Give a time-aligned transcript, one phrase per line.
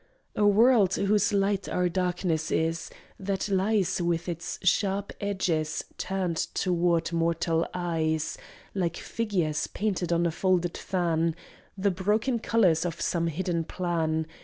[0.35, 7.13] A world whose light our darkness is; that lies With its sharp edges turned toward
[7.13, 8.35] mortal eyes,
[8.73, 11.35] Like figures painted on a folded fan
[11.77, 14.25] The broken colors of some hidden plan.